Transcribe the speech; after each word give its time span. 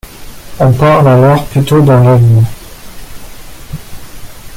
On 0.59 0.73
parle 0.73 1.07
alors 1.07 1.45
plutôt 1.45 1.79
d'enlèvement. 1.79 2.41